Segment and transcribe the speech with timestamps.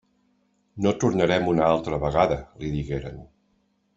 [0.85, 3.23] «No tornarem una altra vegada», li digueren.